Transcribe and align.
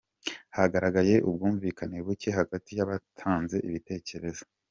Hagaragaye 0.57 1.15
ubwumvikane 1.27 1.97
bucye 2.05 2.29
hagati 2.39 2.69
y’abatanze 2.77 3.55
ibitekerezo: 3.67 4.43